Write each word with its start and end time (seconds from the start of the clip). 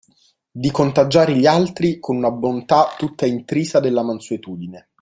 Di 0.49 0.71
contagiare 0.71 1.35
gli 1.35 1.45
altri 1.45 1.99
con 1.99 2.15
una 2.15 2.31
bontà 2.31 2.95
tutta 2.97 3.27
intrisa 3.27 3.79
della 3.79 4.01
mansuetudine 4.01 4.87